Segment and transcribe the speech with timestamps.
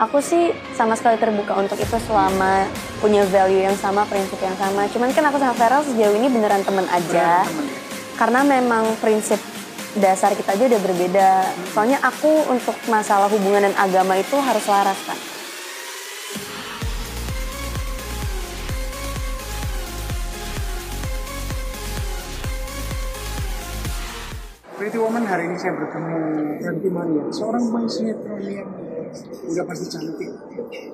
[0.00, 2.64] aku sih sama sekali terbuka untuk itu selama
[3.04, 4.88] punya value yang sama, prinsip yang sama.
[4.88, 7.44] Cuman kan aku sama Feral sejauh ini beneran temen aja.
[7.44, 7.66] Beneran temen?
[8.16, 9.36] Karena memang prinsip
[10.00, 11.30] dasar kita aja udah berbeda.
[11.76, 15.20] Soalnya aku untuk masalah hubungan dan agama itu harus laras kan.
[24.80, 26.16] Pretty Woman hari ini saya bertemu
[26.64, 28.89] Ranti Maria, seorang pemain sinetron yang
[29.50, 30.30] udah pasti cantik,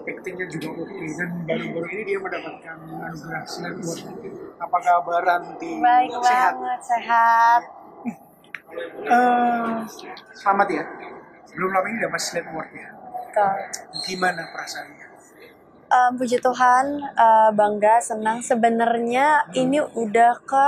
[0.03, 4.01] aktingnya juga oke dan baru-baru ini dia mendapatkan anugerah Silat Award.
[4.57, 5.71] Apa kabar Ranti?
[5.77, 6.53] Baik Sehat?
[6.57, 7.63] banget, sehat.
[9.07, 9.75] Eh,
[10.35, 10.85] selamat ya.
[11.53, 12.89] Belum lama ini dapat Silat Award ya.
[13.31, 13.53] Tuh.
[14.03, 15.07] Gimana perasaannya?
[15.87, 18.41] Em, puji Tuhan, eh, bangga, senang.
[18.41, 20.67] Sebenarnya ini udah ke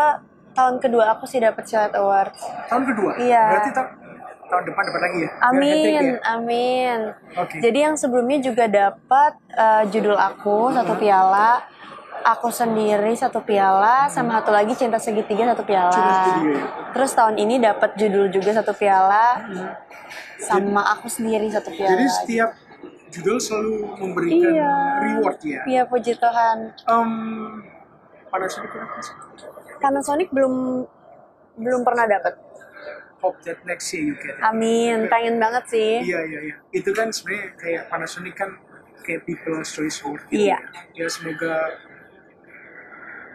[0.52, 2.36] tahun kedua aku sih dapat Silat Award.
[2.68, 3.16] Tahun kedua?
[3.16, 3.44] Iya.
[3.50, 3.96] Berarti ta-
[4.48, 5.30] tahun depan dapat lagi ya?
[5.44, 6.02] Amin, ya?
[6.34, 6.98] amin.
[7.36, 7.56] Oke.
[7.60, 11.62] Jadi yang sebelumnya juga dapat eh, judul aku satu piala,
[12.24, 15.92] aku sendiri satu piala, sama satu lagi cinta segitiga satu piala.
[15.92, 16.64] Cinta segitiga ya?
[16.96, 19.44] Terus tahun ini dapat judul juga satu piala,
[20.40, 21.92] sama aku sendiri satu piala.
[21.94, 22.50] Jadi setiap
[23.08, 24.72] judul selalu memberikan Iya.
[25.00, 25.62] reward ya?
[25.64, 26.58] Iya puji Tuhan.
[26.88, 27.12] Um,
[28.28, 29.14] pada saat itu apa sih?
[29.78, 30.84] Panasonic belum
[31.58, 32.47] belum pernah dapat.
[33.18, 34.42] Hope that next year you get it.
[34.46, 36.06] Amin, pengen banget sih.
[36.06, 36.54] Iya iya iya.
[36.70, 38.54] Itu kan sebenarnya kayak Panasonic kan
[39.02, 40.22] kayak People's Choice Award.
[40.30, 40.58] gitu Iya.
[40.94, 41.54] Ya Ya, semoga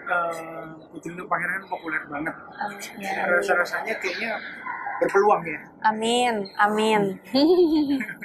[0.07, 2.35] uh, Putri Nur Pangeran kan populer banget.
[2.95, 3.27] Iya.
[3.27, 4.39] Rasa rasanya kayaknya
[5.03, 5.59] berpeluang ya.
[5.83, 7.19] Amin, amin.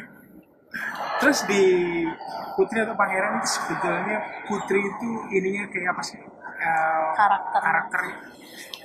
[1.18, 1.62] Terus di
[2.54, 6.18] Putri atau Pangeran itu sebetulnya Putri itu ininya kayak apa sih?
[6.58, 7.60] Uh, Karakter.
[7.62, 8.16] Karakternya.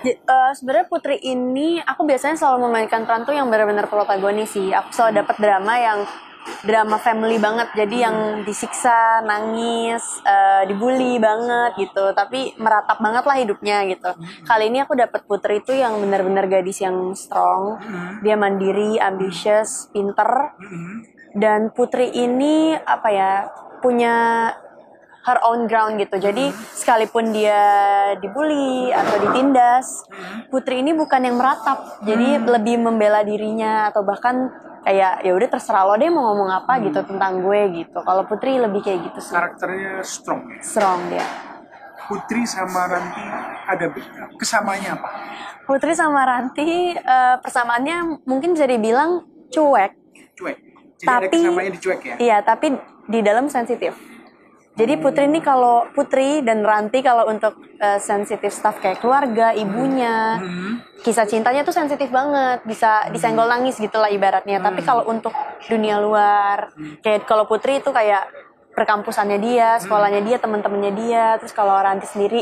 [0.04, 4.70] J- eh, sebenarnya Putri ini aku biasanya selalu memainkan peran tuh yang benar-benar protagonis sih.
[4.76, 6.00] Aku selalu dapat drama yang
[6.68, 7.72] drama family banget.
[7.72, 12.12] Jadi yang disiksa, nangis, eh, dibully banget gitu.
[12.12, 14.12] Tapi meratap banget lah hidupnya gitu.
[14.44, 17.80] Kali ini aku dapat Putri itu yang benar-benar gadis yang strong.
[18.22, 20.52] Dia mandiri, ambitious, pinter.
[20.60, 20.94] Mm-hmm.
[21.34, 23.32] Dan Putri ini apa ya
[23.82, 24.48] punya
[25.24, 26.20] her own ground gitu.
[26.20, 27.62] Jadi sekalipun dia
[28.20, 30.04] dibully atau ditindas,
[30.52, 32.04] Putri ini bukan yang meratap.
[32.04, 34.52] Jadi lebih membela dirinya atau bahkan
[34.84, 38.04] kayak ya udah terserah lo deh mau ngomong apa gitu tentang gue gitu.
[38.04, 39.34] Kalau Putri lebih kayak gitu sih.
[39.34, 40.60] Karakternya strong ya.
[40.60, 41.28] Strong dia.
[42.04, 43.24] Putri sama Ranti
[43.64, 43.86] ada
[44.36, 45.10] kesamaannya apa?
[45.64, 49.92] Putri sama Ranti eh, persamaannya mungkin bisa dibilang cuek.
[50.36, 50.58] Cuek.
[51.00, 52.16] Jadi ada Tapi- kesamaannya di cuek ya?
[52.20, 52.76] Iya, tapi
[53.08, 53.96] di dalam sensitif.
[54.74, 60.42] Jadi Putri ini kalau Putri dan Ranti kalau untuk eh, sensitif stuff kayak keluarga, ibunya,
[61.06, 64.58] kisah cintanya tuh sensitif banget, bisa disenggol nangis gitu lah ibaratnya.
[64.58, 65.30] Tapi kalau untuk
[65.70, 66.74] dunia luar,
[67.06, 68.26] kayak kalau Putri itu kayak
[68.74, 71.26] perkampusannya dia, sekolahnya dia, teman-temannya dia.
[71.38, 72.42] Terus kalau Ranti sendiri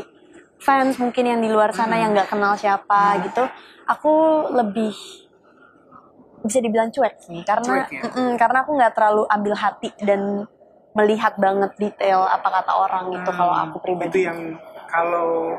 [0.56, 3.44] fans mungkin yang di luar sana yang nggak kenal siapa gitu,
[3.92, 4.14] aku
[4.56, 4.96] lebih
[6.42, 8.02] bisa dibilang cuek sih karena Cuek ya?
[8.08, 10.50] Mm-mm, karena aku nggak terlalu ambil hati dan
[10.92, 14.40] melihat banget detail apa kata orang itu kalau aku Itu pribadi yang
[14.88, 15.56] kalau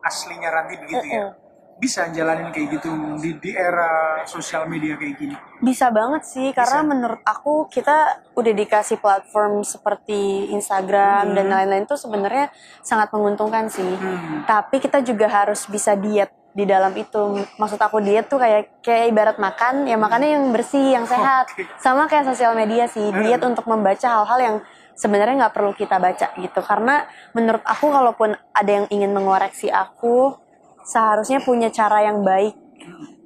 [0.00, 1.32] aslinya Ranti begitu ya?
[1.80, 5.36] Bisa jalanin kayak gitu di, di era sosial media kayak gini?
[5.60, 12.00] bisa banget sih karena menurut aku kita udah dikasih platform seperti Instagram dan lain-lain tuh
[12.00, 12.48] sebenarnya
[12.80, 14.48] sangat menguntungkan sih Hmm.
[14.48, 17.40] tapi kita juga harus bisa diet di dalam itu.
[17.56, 21.50] Maksud aku diet tuh kayak kayak ibarat makan ya makannya yang bersih yang sehat.
[21.78, 24.56] Sama kayak sosial media sih diet untuk membaca hal-hal yang
[24.94, 26.60] sebenarnya nggak perlu kita baca gitu.
[26.60, 30.34] Karena menurut aku kalaupun ada yang ingin mengoreksi aku
[30.82, 32.56] seharusnya punya cara yang baik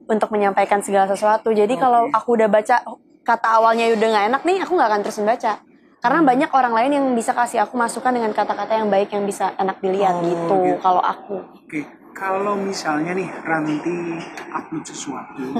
[0.04, 1.48] untuk menyampaikan segala sesuatu.
[1.48, 2.84] Jadi kalau aku udah baca
[3.24, 5.52] kata awalnya udah nggak enak nih aku nggak akan terus membaca
[6.04, 9.56] karena banyak orang lain yang bisa kasih aku masukan dengan kata-kata yang baik yang bisa
[9.56, 10.76] enak dilihat Oh, gitu gitu.
[10.84, 11.40] kalau aku.
[11.64, 14.14] Oke, kalau misalnya nih Ranti
[14.54, 15.50] upload sesuatu,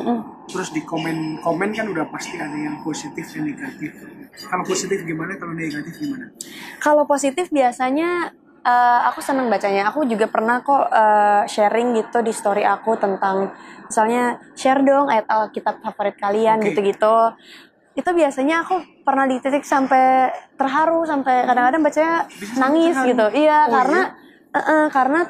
[0.47, 3.91] terus di komen komen kan udah pasti ada yang positif dan negatif.
[4.47, 5.35] Kalau positif gimana?
[5.35, 6.31] Kalau negatif gimana?
[6.79, 8.31] Kalau positif biasanya
[8.63, 9.91] eh, aku seneng bacanya.
[9.91, 13.51] Aku juga pernah kok eh, sharing gitu di story aku tentang
[13.91, 16.71] misalnya share dong ayat Alkitab favorit kalian Oke.
[16.71, 17.17] gitu-gitu.
[17.95, 23.11] Itu biasanya aku pernah di titik sampai terharu sampai kadang-kadang bacanya Bisa nangis terharu?
[23.11, 23.27] gitu.
[23.43, 24.01] Iya, Oh, karena
[24.55, 25.21] eh, eh, karena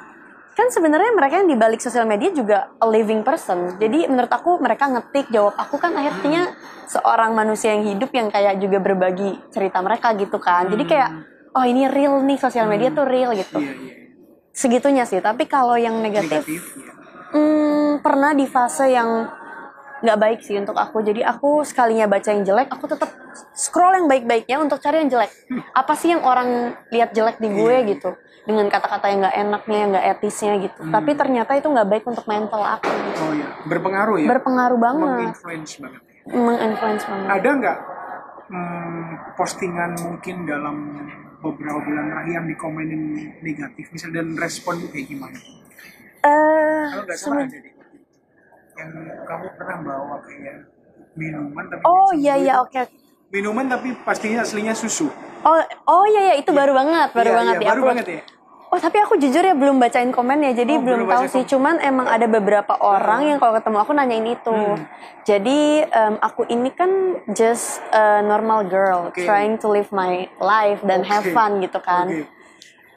[0.55, 3.75] kan sebenarnya mereka yang di balik sosial media juga a living person.
[3.83, 6.55] Jadi menurut aku mereka ngetik jawab aku kan akhirnya
[6.87, 10.71] seorang manusia yang hidup yang kayak juga berbagi cerita mereka gitu kan.
[10.71, 11.11] Jadi kayak
[11.59, 13.59] oh ini real nih sosial media tuh real gitu.
[13.59, 13.95] Iya, iya.
[14.55, 15.19] Segitunya sih.
[15.19, 16.93] Tapi kalau yang negatif, Negatif, ya.
[17.35, 19.27] hmm, pernah di fase yang
[20.05, 23.09] nggak baik sih untuk aku jadi aku sekalinya baca yang jelek aku tetap
[23.57, 25.33] scroll yang baik-baiknya untuk cari yang jelek
[25.73, 28.13] apa sih yang orang lihat jelek di gue gitu
[28.45, 32.25] dengan kata-kata yang nggak enaknya yang nggak etisnya gitu tapi ternyata itu nggak baik untuk
[32.29, 33.21] mental aku gitu.
[33.25, 34.29] Oh iya, berpengaruh ya.
[34.29, 36.03] berpengaruh banget Menginfluence banget.
[36.29, 37.79] menginfluence banget Ada nggak
[38.53, 39.11] hmm,
[39.41, 40.77] postingan mungkin dalam
[41.41, 43.03] beberapa bulan terakhir yang dikomenin
[43.45, 45.37] negatif, misalnya dan respon kayak gimana?
[46.25, 47.73] eh Kalau nggak salah ada deh.
[48.75, 48.91] Yang
[49.29, 50.57] kamu pernah bawa kayak
[51.15, 52.81] minuman tapi oh iya iya oke
[53.35, 55.11] Minuman tapi pastinya aslinya susu.
[55.43, 58.21] oh oh iya iya itu baru banget baru Iya, banget iya, di baru banget ya.
[58.67, 61.51] Oh tapi aku jujur ya belum bacain komennya jadi Oh, belum belum tahu sih komen.
[61.53, 64.83] cuman emang ada beberapa orang yang kalau ketemu aku nanyain itu Hmm.
[65.23, 66.91] jadi em, aku ini kan
[67.31, 69.23] just a normal girl Oke.
[69.23, 71.31] trying to live my life dan have Oke.
[71.33, 72.27] fun gitu kan Oke.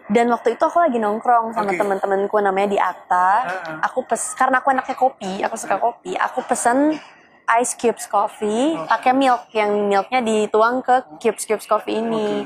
[0.07, 1.78] dan waktu itu aku lagi nongkrong sama Oke.
[1.78, 3.78] teman-temanku namanya di Akta Uh-uh.
[3.83, 6.98] aku pes karena aku anaknya kopi aku suka kopi aku pesen
[7.47, 12.44] ice cubes coffee pakai milk yang milknya dituang ke cubes cubes coffee ini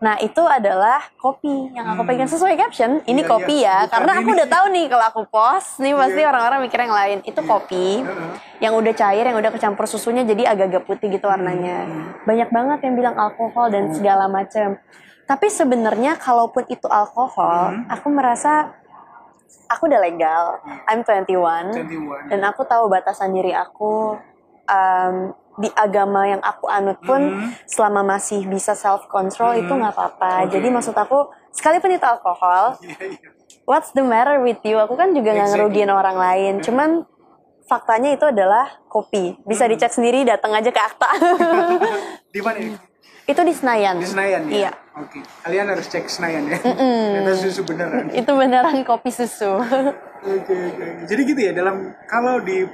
[0.00, 3.04] Nah itu adalah kopi yang aku pegang sesuai caption.
[3.04, 3.68] Ini Iya, kopi iya.
[3.68, 6.28] ya, Bukan karena aku udah tahu nih kalau aku post nih pasti Iya.
[6.32, 7.18] orang-orang mikir yang lain.
[7.20, 8.00] Itu kopi
[8.64, 11.84] yang udah cair, yang udah kecampur susunya jadi agak-agak putih gitu warnanya.
[12.24, 14.80] Banyak banget yang bilang alkohol dan segala macam.
[15.28, 18.72] Tapi sebenarnya kalaupun itu alkohol, aku merasa
[19.68, 20.64] aku udah legal.
[20.88, 22.32] I'm 21 21.
[22.32, 24.16] dan aku tahu batasan diri aku
[24.70, 25.14] um,
[25.56, 27.50] di agama yang aku anut pun Hmm.
[27.66, 32.96] selama masih bisa self control itu nggak apa-apa jadi maksud aku sekalipun itu alkohol Iya,
[33.10, 33.28] iya.
[33.62, 35.60] what's the matter with you aku kan juga nggak Exactly.
[35.60, 36.90] ngerugiin orang lain cuman
[37.62, 39.72] faktanya itu adalah kopi bisa Hmm.
[39.72, 41.10] dicek sendiri datang aja ke akta
[42.30, 42.74] Di mana ini?
[43.22, 44.54] itu di Senayan Di Senayan ya?
[44.56, 45.22] iya Oke.
[45.40, 46.58] Kalian harus cek Senayan ya.
[46.60, 48.10] Ternyata susu beneran.
[48.10, 49.54] itu beneran kopi susu
[50.20, 50.86] Oke, oke.
[51.06, 52.68] Jadi gitu ya dalam kalau di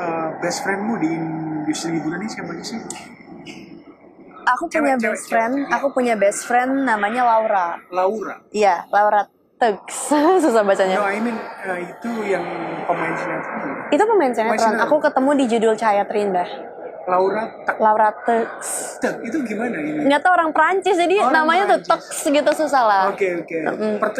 [0.00, 2.80] uh, best friendmu di industri hiburan ini siapa aja sih?
[4.42, 5.70] aku punya Cewek, best cewek, friend cewek.
[5.70, 8.34] aku punya best friend namanya Laura Laura.
[8.50, 10.10] iya Laura Tugs
[10.42, 12.40] susah bacanya No, I mean uh, itu yang
[12.88, 13.60] pemain sinetron.
[13.92, 14.80] Itu pemain sinetron.
[14.80, 16.48] Aku ketemu di judul Cahaya Terindah.
[17.06, 18.48] Laura tak Laura Tux.
[19.00, 20.04] tak, itu gimana ini?
[20.04, 22.20] Nggak tahu orang Perancis, jadi Orang namanya tuh Perancis.
[22.20, 23.04] Tux gitu susah lah.
[23.08, 23.58] Oke oke.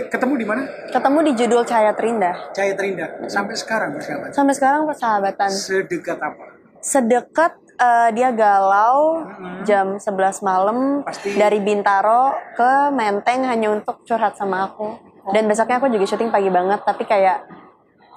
[0.09, 0.63] Ketemu di mana?
[0.89, 2.35] Ketemu di judul Cahaya Terindah.
[2.51, 3.09] Cahaya Terindah.
[3.29, 4.31] Sampai sekarang bersahabat.
[4.33, 5.51] Sampai sekarang persahabatan.
[5.53, 6.45] Sedekat apa?
[6.81, 9.29] Sedekat eh, dia galau
[9.63, 11.37] jam 11 malam Pasti.
[11.37, 14.97] dari Bintaro ke Menteng hanya untuk curhat sama aku.
[15.31, 17.45] Dan besoknya aku juga syuting pagi banget, tapi kayak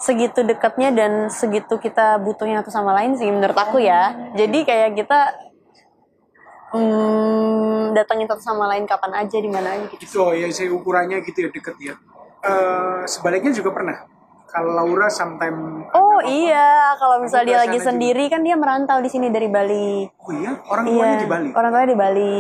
[0.01, 4.34] segitu dekatnya dan segitu kita butuhnya satu sama lain sih menurut aku ya.
[4.36, 5.19] Jadi kayak kita
[6.75, 10.04] hmm, datangin satu sama lain kapan aja di mana aja gitu.
[10.19, 11.95] Oh, ya saya ukurannya gitu ya deket ya.
[12.44, 13.98] Eh sebaliknya juga pernah.
[14.54, 19.27] Kalau Laura sometime Oh iya, kalau misalnya dia lagi sendiri kan dia merantau di sini
[19.27, 20.06] dari Bali.
[20.19, 21.48] Oh iya, orang tuanya Iya, di Bali.
[21.51, 22.38] orang tuanya di Bali.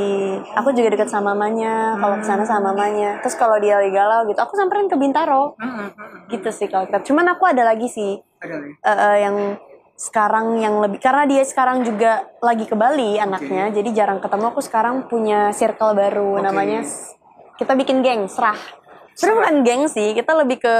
[0.53, 3.17] Aku juga dekat sama mamanya, kalau ke sana sama mamanya.
[3.19, 5.55] Terus kalau dia lagi galau gitu, aku samperin ke Bintaro.
[5.55, 6.19] Hmm, hmm, hmm.
[6.29, 7.01] Gitu sih kalau kita.
[7.01, 8.71] Cuman aku ada lagi sih Ada lagi.
[8.75, 9.37] eh, eh, yang
[9.93, 14.45] sekarang yang lebih karena dia sekarang juga lagi ke Bali anaknya, jadi jarang ketemu.
[14.49, 16.43] Aku sekarang punya circle baru Oke.
[16.43, 16.81] namanya
[17.55, 18.57] kita bikin geng serah.
[19.13, 20.75] Sebenarnya bukan geng sih, kita lebih ke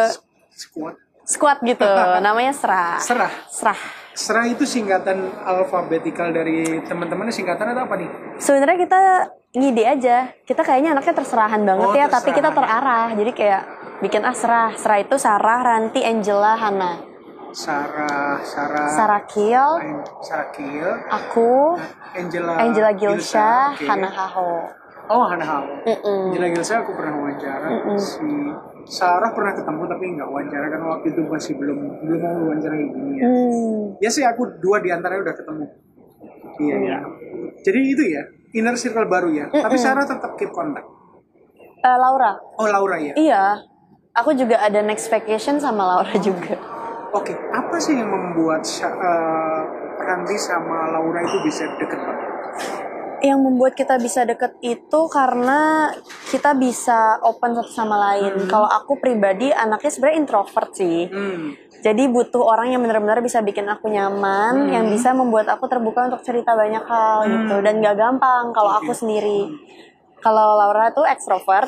[0.49, 0.97] Squad.
[1.23, 1.87] Squad gitu.
[2.25, 2.95] namanya serah.
[2.97, 3.33] Serah.
[3.47, 3.79] Serah.
[4.13, 8.09] Serah itu singkatan alfabetikal dari teman-teman singkatan atau apa nih?
[8.37, 8.99] sebenarnya kita
[9.53, 12.77] ngide aja kita kayaknya anaknya terserahan banget Oh, ya tapi kita terserahan.
[12.77, 13.61] terarah jadi kayak
[13.99, 16.93] bikin ah serah serah itu Sarah Ranti Angela Hana
[17.51, 19.69] Sarah, Sarah, Sarah Kiel
[20.19, 21.77] Sarah Kiel, aku
[22.11, 23.81] Angela, Angela Gilsha oke.
[23.83, 24.53] Hana Haho
[25.03, 25.67] Oh, Hana Hao.
[25.83, 26.31] Mm-mm.
[26.31, 27.67] Angela Gilsha aku pernah wawancara.
[27.99, 28.23] Si
[28.83, 32.91] Sarah pernah ketemu tapi nggak wawancara karena waktu itu masih belum belum mau wawancara kayak
[32.91, 33.25] gini ya.
[33.25, 33.79] Hmm.
[33.97, 35.65] Ya sih aku dua di antaranya udah ketemu.
[36.59, 36.97] Iya ya.
[37.61, 38.23] Jadi itu ya
[38.53, 39.45] inner circle baru ya.
[39.47, 40.83] Tapi Sarah tetap keep kontak.
[41.79, 43.11] Eh, Laura Oh Laura ya.
[43.13, 43.59] iya
[44.13, 46.55] aku juga ada next vacation sama Laura juga
[47.11, 49.61] Oke, apa sih yang membuat Sha- eh,
[49.99, 52.32] Ranti sama Laura itu bisa deket banget?
[53.23, 55.89] Yang membuat kita bisa deket itu karena
[56.27, 61.53] kita bisa open satu sama lain kalau aku pribadi anaknya sebenarnya introvert sih Hmm.
[61.83, 66.23] Jadi butuh orang yang benar-benar bisa bikin aku nyaman, yang bisa membuat aku terbuka untuk
[66.23, 69.51] cerita banyak hal gitu, dan gak gampang kalau aku sendiri.
[70.23, 71.67] Kalau Laura tuh ekstrovert,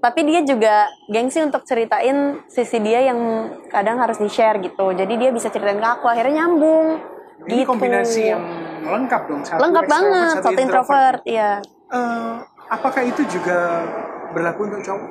[0.00, 4.96] tapi dia juga gengsi untuk ceritain sisi dia yang kadang harus di share gitu.
[4.96, 7.11] Jadi dia bisa ceritain ke aku, akhirnya nyambung.
[7.46, 7.70] Ini gitu.
[7.74, 8.42] kombinasi yang
[8.82, 9.42] lengkap dong.
[9.42, 11.58] Satu lengkap banget, satu introvert, iya.
[11.92, 12.34] Eh,
[12.70, 13.86] apakah itu juga
[14.30, 15.10] berlaku untuk cowok?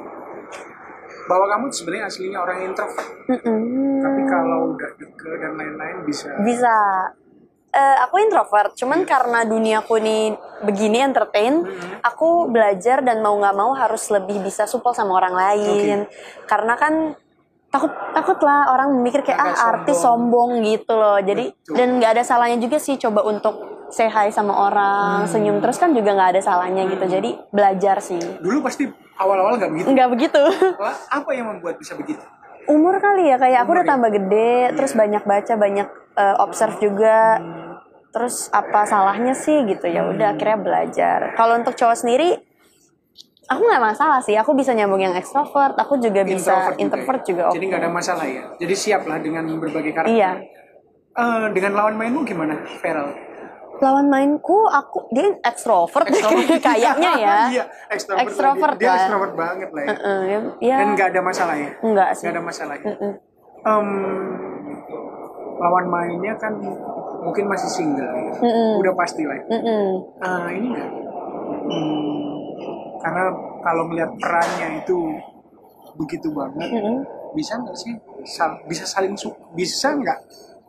[1.30, 4.04] Bahwa kamu sebenarnya aslinya orang introvert, Mm-mm.
[4.04, 6.28] tapi kalau udah deket dan lain-lain bisa.
[6.44, 6.78] Bisa.
[7.72, 11.64] eh, aku introvert, cuman karena duniaku ini begini entertain,
[12.04, 15.98] aku belajar dan mau nggak mau harus lebih bisa supel sama orang lain.
[16.52, 17.16] Karena kan
[17.72, 21.18] takut takut lah orang mikir kayak Agak ah artis sombong gitu loh.
[21.24, 21.75] Jadi Betul.
[21.80, 25.92] dan nggak ada salahnya juga sih coba untuk say hi sama orang, senyum terus kan
[25.96, 27.06] juga nggak ada salahnya gitu.
[27.08, 28.20] Jadi belajar sih.
[28.20, 29.88] Dulu pasti awal-awal nggak begitu.
[29.88, 30.42] Nggak begitu.
[31.12, 32.22] Apa yang membuat bisa begitu?
[32.70, 33.92] Umur kali ya kayak aku Umur udah ya?
[33.98, 35.88] tambah gede, terus banyak baca, banyak
[36.20, 37.42] eh, observe juga.
[38.12, 40.04] Terus apa salahnya sih gitu ya?
[40.04, 41.20] Udah akhirnya belajar.
[41.40, 42.36] Kalau untuk cowok sendiri,
[43.51, 44.36] aku nggak masalah sih.
[44.39, 45.75] Aku bisa nyambung yang extrovert.
[45.75, 47.51] Aku juga bisa introvert juga.
[47.51, 47.60] ya?
[47.60, 48.43] Jadi nggak ada masalah ya.
[48.55, 50.15] Jadi siap lah dengan berbagai karakter.
[50.15, 50.31] Iya.
[51.12, 53.12] Eh, dengan lawan mainmu gimana, Feral?
[53.81, 56.08] Lawan mainku, aku dia extrovert,
[56.65, 57.36] kayaknya ya.
[57.51, 57.63] iya.
[58.79, 59.01] Dia lah.
[59.03, 59.89] extrovert banget lah ya.
[59.91, 60.77] Heeh, ya, ya.
[60.79, 61.72] Dan nggak ada masalah ya.
[61.81, 62.24] enggak sih.
[62.29, 62.86] Nggak ada masalah ya.
[62.88, 63.13] Mm-mm.
[63.62, 63.88] Em,
[65.60, 66.53] lawan mainnya kan
[67.25, 68.34] mungkin masih single ya.
[68.39, 68.81] Mm-mm.
[68.86, 69.36] Udah pasti lah.
[69.36, 69.43] ya.
[69.50, 69.86] Mm-mm.
[70.24, 70.89] Ah, ini enggak?
[71.62, 72.31] Hmm,
[73.01, 73.24] karena
[73.60, 74.98] kalau melihat perannya itu
[75.93, 76.98] begitu banget, Mm-mm.
[77.34, 77.93] bisa nggak sih?
[78.24, 80.20] Sal- bisa saling su bisa nggak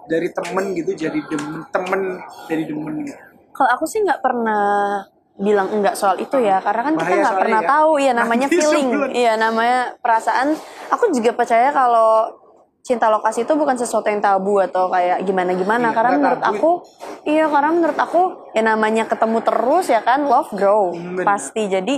[0.04, 2.00] dari temen gitu jadi demen temen
[2.48, 3.20] dari demen gitu?
[3.52, 4.98] Kalau aku sih nggak pernah
[5.34, 7.68] bilang enggak soal itu ya, karena kan kita Bahaya nggak soalnya pernah ya.
[7.70, 10.48] tahu ya namanya Nanti feeling, sebelum- iya namanya perasaan.
[10.90, 12.12] Aku juga percaya kalau
[12.82, 16.42] cinta lokasi itu bukan sesuatu yang tabu atau kayak gimana gimana, Iya, karena nggak menurut
[16.42, 16.52] tabu.
[16.52, 16.70] aku,
[17.24, 18.20] iya karena menurut aku
[18.50, 21.22] ya namanya ketemu terus ya kan love grow Bener.
[21.22, 21.62] pasti.
[21.64, 21.96] Jadi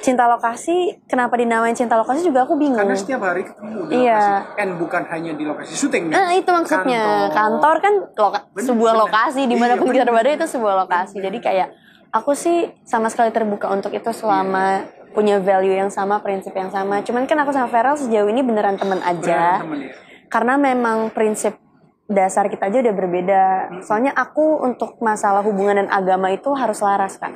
[0.00, 2.76] cinta lokasi kenapa dinamain cinta lokasi juga aku bingung.
[2.76, 4.16] Karena setiap hari ketemu di Iya.
[4.16, 6.04] lokasi, and bukan hanya di lokasi syuting.
[6.08, 7.28] Nah, itu maksudnya.
[7.28, 9.02] Kantor, kan loka- Bener, sebuah bener.
[9.06, 10.14] lokasi di mana pun Iya, kita bener.
[10.16, 11.16] berada itu sebuah lokasi.
[11.18, 11.68] Jadi kayak
[12.10, 17.02] aku sih sama sekali terbuka untuk itu selama punya value yang sama, prinsip yang sama.
[17.02, 19.60] Cuman kan aku sama Feral sejauh ini beneran teman aja.
[19.60, 19.92] Beneran temen ya.
[20.26, 21.58] Karena memang prinsip
[22.06, 23.42] dasar kita aja udah berbeda.
[23.82, 27.34] Soalnya aku untuk masalah hubungan dan agama itu harus laras kan.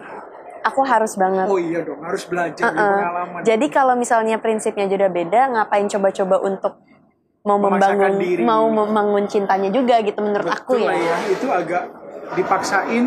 [0.64, 1.44] Aku harus banget.
[1.44, 2.96] Oh iya dong, harus belajar dari Uh-uh.
[2.96, 3.40] pengalaman.
[3.44, 6.80] Jadi kalau misalnya prinsipnya juga beda, ngapain coba-coba untuk
[7.42, 8.40] mau membangun diri.
[8.40, 10.88] mau membangun cintanya juga gitu menurut aku Betul ya.
[10.88, 11.84] lah ya, itu agak
[12.34, 13.04] dipaksain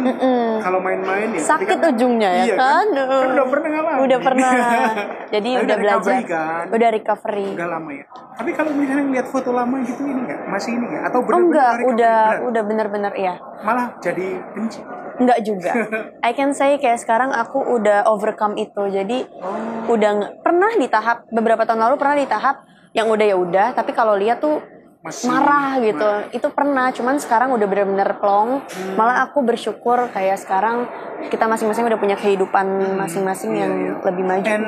[0.61, 1.41] kalau main-main ya.
[1.41, 2.85] Sakit kan- ujungnya ya iya kan?
[2.93, 3.99] Kan udah pernah ngalamin.
[3.99, 4.51] Udah pernah.
[5.33, 5.97] Jadi Tapi udah belajar.
[5.97, 6.63] recovery kan.
[6.69, 7.47] Udah recovery.
[7.51, 8.05] Udah lama ya.
[8.37, 10.39] Tapi kalau misalnya ngeliat foto lama gitu ini enggak?
[10.45, 11.03] Masih ini enggak?
[11.03, 13.33] Atau Oh benar-benar enggak, recovery udah udah bener-bener iya.
[13.59, 14.79] Malah jadi benci.
[15.17, 15.71] Enggak juga.
[16.27, 18.87] I can say kayak sekarang aku udah overcome itu.
[18.87, 19.93] Jadi Oh.
[19.93, 22.55] udah pernah di tahap beberapa tahun lalu pernah di tahap
[22.91, 24.59] yang udah ya udah, tapi kalau lihat tuh
[24.97, 26.09] Masih marah gitu.
[26.33, 28.65] Itu pernah, cuman sekarang udah bener-bener plong.
[28.65, 28.93] Hmm.
[28.97, 30.89] Malah aku bersyukur kayak sekarang
[31.29, 32.65] kita masing-masing udah punya kehidupan
[32.97, 33.93] masing-masing Iya, yang iya.
[34.03, 34.47] lebih maju.
[34.47, 34.67] And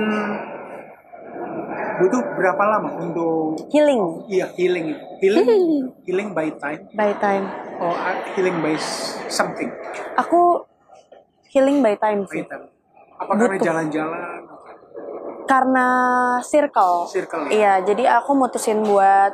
[1.99, 4.95] butuh berapa lama untuk Healing iya healing?
[5.19, 5.47] Healing
[6.07, 7.45] healing by time by time.
[7.77, 8.73] or uh, healing by
[9.27, 9.67] something
[10.15, 10.63] Aku
[11.47, 12.65] healing by time by time.
[13.15, 13.65] Apa karena Butuh.
[13.65, 14.39] jalan-jalan?
[15.43, 15.87] Karena
[16.39, 17.09] circle.
[17.09, 17.51] Circle, ya?
[17.51, 19.33] Iya, jadi aku mutusin buat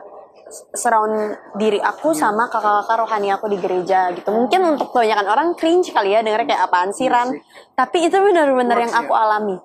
[0.72, 2.22] surround diri aku Iya.
[2.24, 4.26] sama kakak-kakak rohani aku di gereja gitu.
[4.26, 7.30] Mungkin untuk kebanyakan orang cringe kali ya dengernya kayak apaan sih Ran.
[7.30, 7.42] Iya sih.
[7.74, 9.22] Tapi itu benar-benar yang Works, aku ya?
[9.22, 9.58] alami.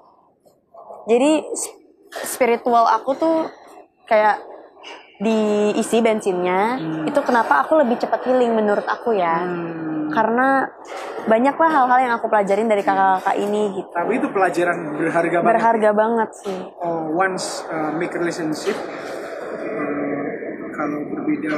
[1.07, 1.30] Jadi
[2.12, 3.37] spiritual aku tuh
[4.05, 4.43] kayak
[5.21, 6.81] diisi bensinnya.
[7.05, 9.45] Itu kenapa aku lebih cepat healing menurut aku ya.
[9.45, 10.64] Hmm, Karena
[11.29, 13.90] banyaklah hal-hal yang aku pelajarin dari kakak-kakak ini gitu.
[13.93, 15.52] tapi itu pelajaran berharga banget.
[15.55, 16.59] Berharga banget sih.
[16.81, 20.26] Oh, once uh, make relationship uh,
[20.73, 21.55] kalau berbeda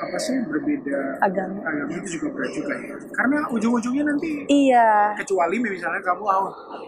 [0.00, 1.60] apa sih berbeda Agama.
[1.60, 2.96] agama itu juga berat juga ya.
[3.12, 5.12] Karena ujung-ujungnya nanti Iya.
[5.14, 6.40] kecuali misalnya kamu ah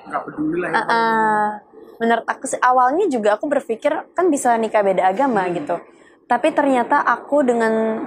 [0.08, 0.76] nggak peduli lah ya.
[0.76, 1.48] Ah, ah.
[1.96, 5.54] Menurut aku sih awalnya juga aku berpikir kan bisa nikah beda agama Hmm.
[5.54, 5.76] gitu
[6.24, 8.04] tapi ternyata aku dengan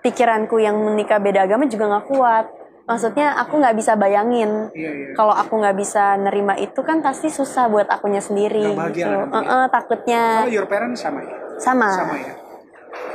[0.00, 2.46] pikiranku yang menikah beda agama juga nggak kuat
[2.86, 5.08] maksudnya aku nggak bisa bayangin Iya iya.
[5.12, 9.34] kalau aku nggak bisa nerima itu kan pasti susah buat akunya sendiri bahagia gitu.
[9.34, 11.34] eh, takutnya Kalau your parents sama ya?
[11.58, 11.88] sama.
[11.90, 12.34] Sama ya.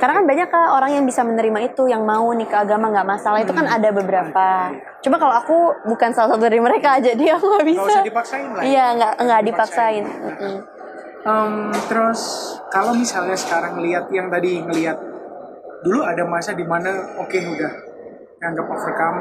[0.01, 3.37] Karena kan banyak kan orang yang bisa menerima itu yang mau nikah agama nggak masalah.
[3.37, 4.73] Itu kan ada beberapa.
[4.97, 7.81] Coba kalau aku bukan salah satu dari mereka jadi aku nggak bisa.
[7.85, 8.61] Nggak usah dipaksain lah.
[8.61, 8.65] ya.
[8.65, 10.05] iya nggak nggak dipaksain.
[10.09, 10.55] Mm-mm.
[11.21, 11.53] Em,
[11.85, 12.21] terus
[12.73, 14.97] kalau misalnya sekarang lihat yang tadi ngelihat
[15.85, 16.89] dulu ada masa di mana
[17.21, 17.71] oke udah
[18.41, 19.19] nganggap overcome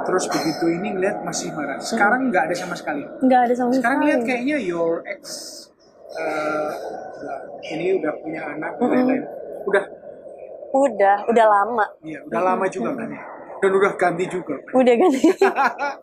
[0.00, 1.80] terus begitu ini ngelihat masih marah.
[1.80, 3.08] Sekarang nggak ada sama sekali.
[3.24, 4.08] Nggak ada sama sekarang sekali.
[4.12, 5.22] lihat kayaknya your ex
[6.12, 6.70] eh,
[7.16, 7.42] udah-
[7.72, 9.24] ini udah punya anak dan lain-lain
[9.62, 9.84] udah
[10.70, 13.20] udah udah lama iya udah lama juga kan ya
[13.60, 14.72] dan udah ganti juga kan?
[14.72, 15.20] udah ganti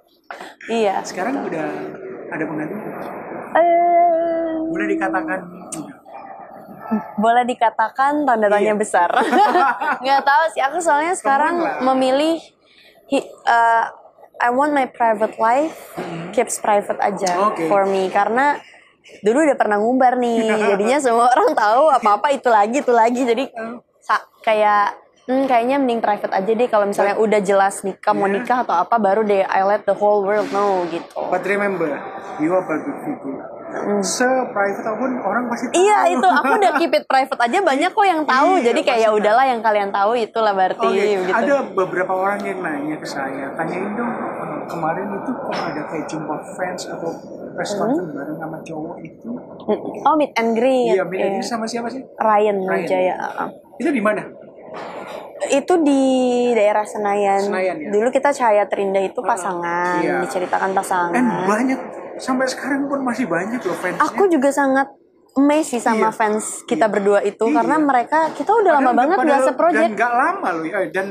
[0.79, 1.65] iya sekarang udah
[2.27, 2.75] ada pengganti
[3.55, 5.39] eh boleh dikatakan
[7.17, 8.79] boleh dikatakan tanda tanya Iya.
[8.79, 9.11] besar.
[10.03, 10.63] Nggak tahu sih.
[10.63, 12.39] Aku soalnya sekarang memilih
[13.07, 13.91] hi- uh,
[14.37, 15.75] I want my private life
[16.31, 17.51] keeps private aja Hmm.
[17.51, 17.67] Oke.
[17.67, 18.55] for me karena
[19.21, 20.37] dulu udah pernah ngumbar nih.
[20.75, 23.21] Jadinya semua orang tahu apa-apa itu lagi itu lagi.
[23.23, 23.43] Jadi
[24.41, 24.95] kayak
[25.27, 28.39] hmm, kayaknya mending private aja deh kalau misalnya udah jelas nikah mau Iya.
[28.39, 31.11] nikah atau apa baru deh I let the whole world know gitu.
[31.27, 31.99] But remember,
[32.39, 33.56] you are public figure.
[33.99, 35.75] Se-private apa pun orang pasti tahu.
[35.75, 35.83] Hmm.
[35.83, 38.99] Iya itu aku udah keep it private aja banyak kok yang tahu Iya, jadi kayak
[39.01, 41.31] ya udahlah yang kalian tahu itulah berarti Oke, gitu.
[41.31, 46.05] ada beberapa orang yang nanya ke saya, tanyain dong eh, kemarin itu kok ada kayak
[46.07, 47.09] jumpa fans atau
[47.53, 48.07] press Hmm.
[48.09, 49.29] bareng sama cowok itu?
[50.01, 50.95] Oh meet and greet.
[50.95, 51.43] Iya, beda Iya.
[51.43, 52.01] sama siapa sih?
[52.15, 52.79] Ryan, Ryan.
[52.79, 53.13] Wijaya.
[53.19, 53.49] uh-uh.
[53.75, 54.23] Itu di mana?
[55.47, 56.01] Itu di
[56.51, 57.43] daerah Senayan.
[57.43, 57.89] Senayan, ya?
[57.91, 60.21] Dulu kita Cahaya Terindah itu pasangan, iya.
[60.21, 61.13] diceritakan pasangan.
[61.13, 61.79] And banyak
[62.17, 64.01] sampai sekarang pun masih banyak loh fansnya.
[64.03, 64.87] Aku juga sangat
[65.33, 66.11] amazed sih sama Iya.
[66.11, 67.55] fans kita berdua itu Iya.
[67.55, 69.83] karena mereka kita udah lama Padahal- banget nggak seproject.
[69.83, 70.79] Dan nggak lama loh ya.
[70.89, 71.07] Dan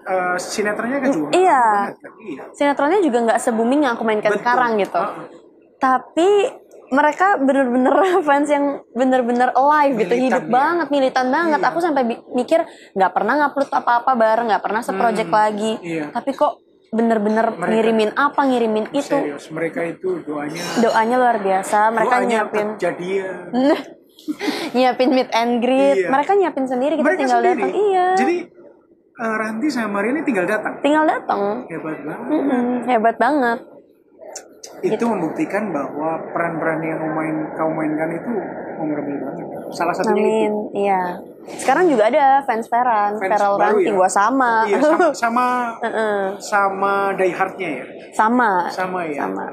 [0.00, 1.28] eh, sinetronnya kan juga.
[1.30, 1.60] Iya.
[1.60, 2.12] lama banget kan?
[2.20, 2.42] Iya.
[2.52, 4.40] Sinetronnya juga nggak se booming yang aku mainkan Betul.
[4.40, 4.96] sekarang gitu.
[4.96, 5.26] Uh-uh.
[5.76, 6.30] Tapi
[6.90, 7.94] mereka bener-bener
[8.26, 10.50] fans yang bener-bener alive gitu, Militan, hidup ya.
[10.50, 11.60] banget, militan banget.
[11.60, 11.68] Iya.
[11.68, 12.60] Aku sampai mikir
[12.92, 15.72] nggak pernah ngupload apa-apa bareng, nggak pernah seproject lagi.
[15.80, 16.10] iya.
[16.10, 16.52] Tapi kok
[16.90, 19.14] bener-bener Mereka- ngirimin apa, ngirimin itu.
[19.14, 21.78] Serius, mereka itu doanya Doanya luar biasa.
[21.90, 23.46] Mereka doanya nyiapin kejadian.
[24.76, 25.96] nyiapin meet and greet.
[25.96, 26.08] Iya.
[26.10, 27.70] Mereka nyiapin sendiri, kita mereka tinggal datang.
[27.70, 28.06] Iya.
[28.18, 28.36] Jadi
[29.16, 30.74] eh, Ranti sama Maria ini tinggal datang.
[30.82, 31.40] tinggal datang.
[31.66, 32.26] Hebat banget.
[32.28, 33.58] Mm-mm, hebat banget.
[34.80, 38.32] Itu membuktikan bahwa peran-peran yang kau main kau mainkan itu
[38.80, 39.46] memorable banget.
[39.76, 40.24] Salah satunya itu.
[40.24, 40.52] Amin.
[40.72, 41.02] Iya.
[41.50, 43.96] Sekarang juga ada fans Feran, Fans Feral Ranting ya?
[43.96, 44.52] gua sama.
[44.68, 45.46] Iya, sama sama,
[46.38, 47.84] sama Die Hard-nya ya.
[48.12, 48.68] sama.
[48.68, 49.24] Sama ya.
[49.24, 49.44] Sama.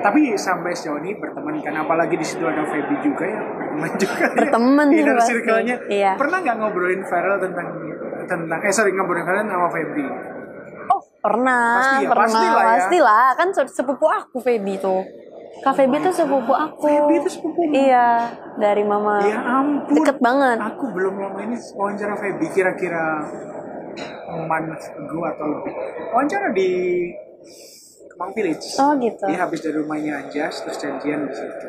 [0.00, 4.24] Tapi sampai sejauh ini berteman kan apalagi di situ ada Feby juga ya berteman juga.
[4.26, 4.36] ya.
[4.36, 5.76] Berteman nih Inner circle-nya.
[5.88, 6.10] Iya.
[6.18, 7.66] Pernah nggak ngobrolin Feral tentang
[8.28, 10.04] tentang eh sorry ngobrolin Feral sama Feby?
[11.20, 12.24] Oh, pernah, Pasti ya, pernah.
[12.24, 12.68] pastilah ya.
[12.72, 15.04] Pastilah, kan se- sepupu aku Feby tuh.
[15.60, 16.80] Kak Feby tuh sepupu aku.
[16.80, 17.72] Feby tuh sepupumu?
[17.76, 19.20] Iya, dari mama.
[19.20, 20.00] Ya ampun.
[20.00, 20.56] Deket banget.
[20.64, 23.28] Aku belum lama ini wawancara Feby kira-kira
[24.48, 25.72] month ago atau lebih.
[26.08, 26.70] Wawancara di
[28.08, 28.80] Kemang Village.
[28.80, 29.24] Oh gitu.
[29.28, 31.66] Dia habis dari rumahnya Anjas terus janjian di situ.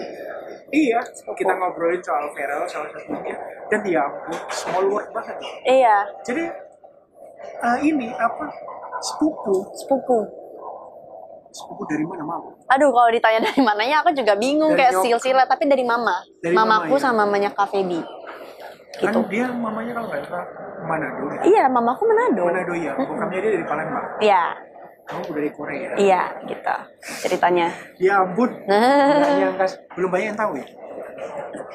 [0.71, 1.03] Iya,
[1.35, 3.35] kita ngobrolin soal Feral salah satunya
[3.67, 5.35] dan ya ampun small world banget.
[5.67, 6.43] Iya, Jadi
[7.41, 8.45] eh, ini apa
[8.99, 10.17] sepupu sepupu.
[11.51, 12.47] sepupu dari mana mau?
[12.65, 16.23] Aduh, kalau ditanya dari mananya aku juga bingung Dari kayak silsilah, tapi dari mama.
[16.39, 17.03] Dari Mamaku mama, ya?
[17.03, 17.99] sama mamanya Kak Feby.
[18.93, 19.19] Kan Gitu.
[19.27, 20.47] dia mamanya kalau nggak salah
[20.81, 21.23] Manado.
[21.27, 21.41] ya?
[21.43, 22.43] Iya, mamaku Manado.
[22.45, 24.05] Manado ya, bokapnya dia dari Palembang.
[24.19, 24.43] Iya,
[25.01, 25.91] Kamu dari Korea.
[25.97, 26.75] iya gitu
[27.19, 27.67] ceritanya.
[27.97, 30.65] Ya ampun, nggak nyangka belum banyak yang tahu ya.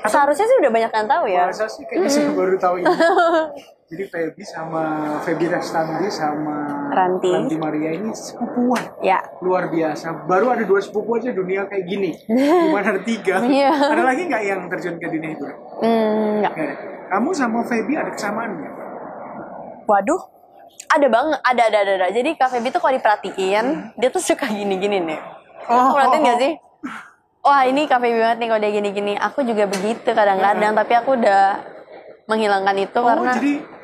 [0.07, 1.44] Seharusnya sih udah banyak yang tahu ya.
[1.46, 2.87] Masa sih kayaknya saya baru tahu ini.
[3.87, 4.83] Jadi Feby sama
[5.22, 7.55] Feby Restandi sama Ranti.
[7.55, 8.83] Maria ini sepupuan.
[8.99, 10.27] Ya, Luar biasa.
[10.27, 12.18] Baru ada dua sepupu aja dunia kayak gini.
[12.66, 13.46] Gimana ada tiga?
[13.46, 13.70] Iya.
[13.70, 15.57] Ada lagi nggak yang terjun ke dunia hiburan?
[15.87, 16.53] hmm, nggak.
[16.59, 16.77] Nggak ada.
[17.14, 18.75] Kamu sama Feby ada kesamaan nggak?
[19.87, 20.22] Waduh,
[20.90, 22.07] ada banget, ada, ada, ada, ada.
[22.11, 25.20] Jadi Kak Feby tuh kalau diperhatiin, dia tuh suka gini-gini nih.
[25.70, 25.94] Oh.
[25.94, 26.53] Perhatiin gak sih?
[27.46, 29.14] Wah ini Kak Feby banget nih kalau dia gini-gini.
[29.14, 31.62] Aku juga begitu kadang-kadang, tapi aku udah
[32.27, 33.75] menghilangkan itu Oh, karena jadi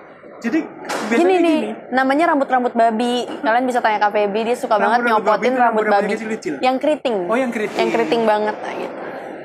[0.42, 0.58] jadi
[1.06, 1.70] biasanya gini nih, gini.
[1.94, 3.30] namanya rambut-rambut babi.
[3.30, 6.14] Kalian bisa tanya Kak Feby, dia suka banget Rambut-rambut babi nyopotin rambut rambut-rambut babi.
[6.18, 6.54] kecil-kecil?
[6.58, 7.16] Yang keriting.
[7.30, 7.78] Oh, yang keriting.
[7.78, 8.94] Yang keriting banget nah, gitu.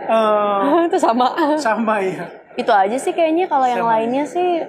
[0.08, 1.28] Eh, itu sama.
[1.60, 2.26] sama ya.
[2.58, 3.94] itu aja sih kayaknya kalau yang Sama.
[4.02, 4.66] lainnya sih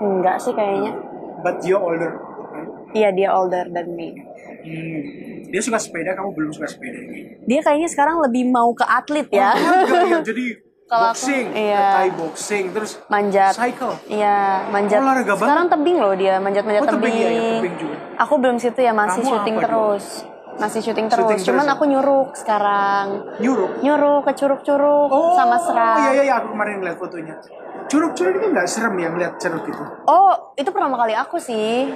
[0.00, 0.96] enggak sih kayaknya.
[1.44, 2.16] But you're older.
[2.96, 4.16] Iya dia older than me.
[4.64, 5.00] Hmm.
[5.52, 6.96] Dia suka sepeda, kamu belum suka sepeda.
[7.44, 9.52] Dia kayaknya sekarang lebih mau ke atlet ya.
[9.52, 10.18] Oh, enggak, ya.
[10.24, 11.86] Jadi Kalau aku, boxing, iya.
[11.92, 13.52] Thai boxing, terus manjat.
[13.52, 13.98] cycle.
[14.06, 15.02] Iya, manjat.
[15.02, 15.42] Olahraga banget.
[15.42, 17.16] Sekarang tebing loh dia, manjat-manjat Oh, tebing, tebing.
[17.18, 17.96] iya, iya, tebing juga.
[18.16, 20.04] Aku belum situ ya, masih Kamu syuting terus.
[20.56, 21.26] Masih syuting terus.
[21.26, 21.74] Syuting Cuman terus ya?
[21.74, 23.06] aku nyuruk sekarang.
[23.42, 23.70] Nyuruh.
[23.82, 25.96] Nyuruh ke curug-curug sama serat.
[25.98, 27.34] Iya, iya, iya, aku kemarin ngeliat fotonya.
[27.86, 29.82] Curug-curug itu nggak serem ya ngeliat ceruk itu.
[30.06, 31.90] Oh, itu pertama kali aku sih.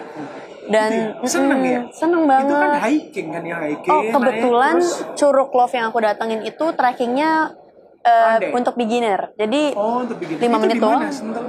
[0.67, 1.27] Dan ya?
[1.27, 1.81] Seneng mm, ya?
[1.91, 2.43] Seneng Itu kan
[2.75, 2.81] banget.
[2.85, 3.91] hiking kan ya, hiking.
[3.91, 7.55] Oh, kebetulan naik, terus- Curug Love yang aku datengin itu trekkingnya
[8.03, 8.51] Pandai.
[8.51, 9.21] untuk beginner.
[9.35, 10.37] Jadi Oh, untuk bikin.
[10.39, 11.03] lima itu menit doang.
[11.07, 11.45] Sentul?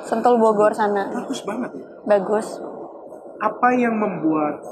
[0.00, 1.10] Sentul Bogor sana.
[1.10, 1.84] Bagus banget ya.
[2.06, 2.46] Bagus.
[3.36, 4.62] Apa yang membuat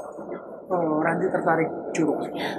[0.65, 2.17] oh, Randy tertarik curug?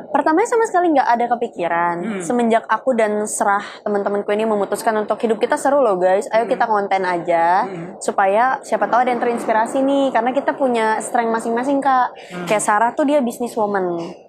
[0.09, 1.97] Pertamanya sama sekali nggak ada kepikiran.
[1.99, 2.21] Hmm.
[2.21, 6.31] Semenjak aku dan serah teman-temanku ini memutuskan untuk hidup kita seru loh guys.
[6.31, 7.99] Ayo kita konten aja Hmm.
[7.99, 10.13] supaya siapa tahu ada yang terinspirasi nih.
[10.13, 12.13] Karena kita punya strength masing-masing kak.
[12.45, 14.26] Kayak Sarah tuh dia businesswoman.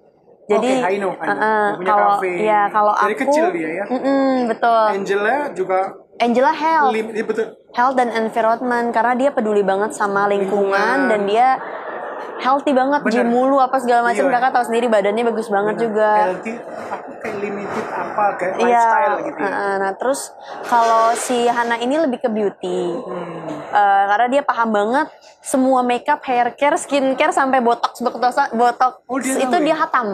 [0.47, 0.69] Jadi.
[0.79, 1.35] Oke, I know, I know.
[1.35, 2.31] Dia punya kalau cafe.
[2.39, 3.85] ya kalau Dari aku kecil dia ya?
[3.91, 4.85] Mm-mm, betul.
[4.95, 5.79] Angela juga
[6.17, 7.47] Angela health Lim, iya betul.
[7.75, 10.97] health dan environment karena dia peduli banget sama lingkungan, Lingkungan.
[11.11, 11.47] dan dia
[12.37, 13.13] healthy banget Bener.
[13.15, 14.33] gym mulu apa segala macam Iya.
[14.33, 16.53] kakak tahu sendiri badannya bagus banget juga Healthy,
[16.87, 19.39] aku kayak limited apa kayak Iya, lifestyle gitu.
[19.39, 19.49] ya.
[19.77, 20.19] nah terus
[20.63, 23.45] kalau si Hana ini lebih ke beauty, Hmm.
[23.67, 25.07] Uh, karena dia paham banget
[25.39, 29.77] semua makeup, hair care, skincare sampai botox, botox, botox Oh, dia itu tahu dia ya?
[29.77, 30.07] hatam.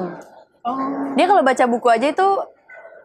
[0.64, 0.80] Oh,
[1.14, 2.28] Dia kalau baca buku aja itu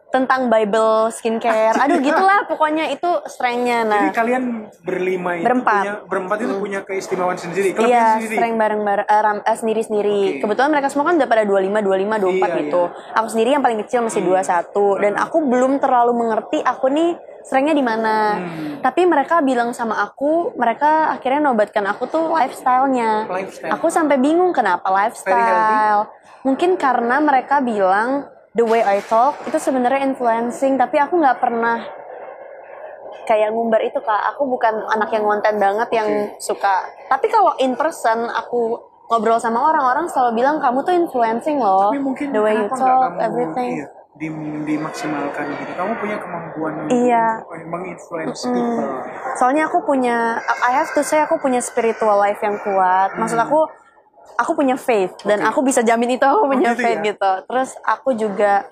[0.09, 3.85] tentang Bible, skincare, aduh gitulah pokoknya itu strengthnya.
[3.85, 4.43] Nah, Jadi kalian
[4.81, 5.79] berlima itu Berempat.
[5.79, 8.35] punya berempat itu punya keistimewaan sendiri, Iya, kelebihan sendiri.
[8.35, 10.19] strength bareng-bareng eh, ram- eh, sendiri-sendiri.
[10.19, 10.39] Oke.
[10.41, 12.83] Kebetulan mereka semua kan udah pada 25, 25, 24 Iya, gitu.
[13.13, 17.73] Aku sendiri yang paling kecil masih 21 dan aku belum terlalu mengerti aku nih strengthnya
[17.73, 18.15] di mana.
[18.35, 18.81] Hmm.
[18.81, 23.25] Tapi mereka bilang sama aku, mereka akhirnya nobatkan aku tuh lifestyle-nya.
[23.27, 23.71] Lifestyle.
[23.73, 26.09] Aku sampai bingung kenapa lifestyle.
[26.41, 31.85] Mungkin karena mereka bilang the way I talk itu sebenarnya influencing, tapi aku nggak pernah
[33.23, 34.33] kayak ngumbar itu kak.
[34.33, 36.81] Aku bukan anak yang konten banget yang suka.
[37.07, 41.89] Tapi kalau in person aku ngobrol sama orang orang selalu bilang kamu tuh influencing loh
[41.89, 43.69] Tapi mungkin the way you talk kamu, everything.
[43.75, 45.71] Iya, dim- dimaksimalkan gitu.
[45.73, 47.25] Kamu punya kemampuan Iya.
[47.65, 48.89] menginfluence people.
[49.37, 53.13] soalnya aku punya I have to say aku punya spiritual life yang kuat.
[53.13, 53.69] Maksud aku
[54.35, 57.07] aku punya faith dan aku bisa jamin itu aku punya gitu faith ya?
[57.15, 57.31] gitu.
[57.47, 58.67] Terus aku juga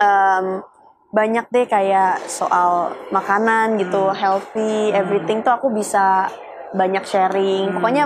[0.00, 0.64] em,
[1.10, 6.30] banyak deh kayak soal makanan gitu healthy everything tuh aku bisa
[6.74, 7.74] banyak sharing.
[7.74, 8.04] Pokoknya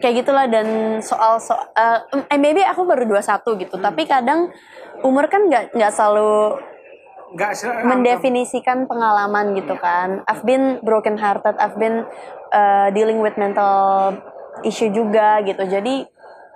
[0.00, 4.52] kayak gitulah dan soal so eh, eh, maybe aku baru 21 gitu tapi kadang
[5.00, 6.60] umur kan nggak nggak selalu
[7.36, 10.22] Nggak se mendefinisikan pengalaman gitu kan.
[10.30, 12.06] I've been broken hearted, I've been
[12.54, 14.14] uh, dealing with mental
[14.62, 15.66] issue juga gitu.
[15.66, 16.06] Jadi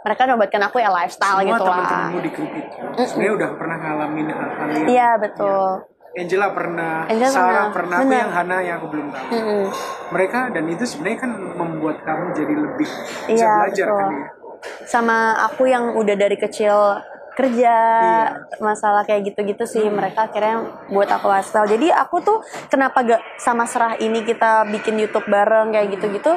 [0.00, 1.76] mereka nobatkan aku ya lifestyle semua gitu lah.
[1.76, 5.64] teman-temanmu di grup itu sebenarnya udah pernah ngalamin hal-hal yang Iya betul.
[6.10, 9.28] Angela pernah, Angela Sarah pernah, pernah, aku yang Hana yang aku belum tahu.
[9.30, 9.64] Mm-mm.
[10.10, 13.98] Mereka dan itu sebenarnya kan membuat kamu jadi lebih bisa Iya belajar betul.
[14.00, 14.26] kan ya.
[14.84, 16.74] Sama aku yang udah dari kecil
[17.30, 18.58] kerja Iya.
[18.58, 20.60] masalah kayak gitu-gitu sih mereka akhirnya
[20.90, 25.72] buat aku lifestyle jadi aku tuh kenapa gak sama serah ini kita bikin YouTube bareng
[25.72, 26.36] kayak gitu-gitu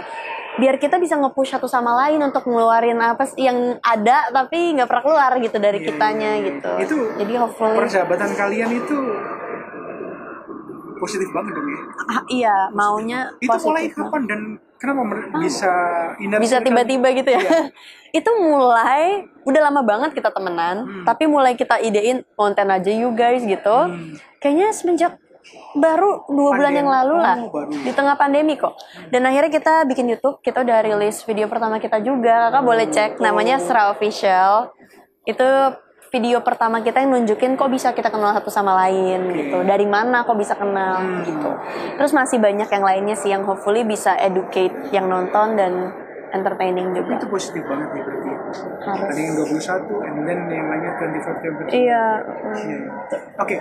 [0.55, 5.03] biar kita bisa nge-push satu sama lain untuk ngeluarin apa yang ada tapi nggak pernah
[5.03, 6.45] keluar gitu dari Iya, kitanya iya, iya.
[6.47, 8.97] gitu Itu jadi hopefully Persahabatan kalian itu
[10.95, 11.79] positif banget dong ya.
[12.07, 14.39] ah, iya maunya Itu mulai positif kapan dan
[14.77, 15.73] kenapa mer- bisa
[16.37, 17.39] bisa tiba-tiba gitu ya.
[17.39, 17.61] Iya.
[18.19, 19.05] itu mulai
[19.41, 21.03] udah lama banget kita temenan, Hmm.
[21.03, 23.77] tapi mulai kita idein konten aja you guys gitu.
[24.37, 25.11] Kayaknya semenjak
[25.73, 26.79] baru dua bulan Pandemi.
[26.79, 27.71] yang lalu lah Oh, baru.
[27.73, 28.73] di tengah pandemi kok.
[29.07, 32.49] Dan akhirnya kita bikin YouTube, kita udah rilis video pertama kita juga.
[32.49, 34.71] Kakak boleh cek namanya Sera Official.
[35.23, 35.45] Itu
[36.09, 39.57] video pertama kita yang nunjukin kok bisa kita kenal satu sama lain gitu.
[39.61, 41.23] Dari mana kok bisa kenal Hmm.
[41.23, 41.49] gitu.
[41.95, 45.73] Terus masih banyak yang lainnya sih yang hopefully bisa educate yang nonton dan
[46.29, 47.13] entertaining juga.
[47.15, 48.29] itu positif banget ya berarti.
[48.83, 49.09] Harus.
[49.09, 51.63] Tadi yang 21 and then yang lainnya 25 September.
[51.65, 51.73] Iya.
[51.73, 52.03] Iya,
[52.63, 52.89] iya.
[53.35, 53.55] Oke.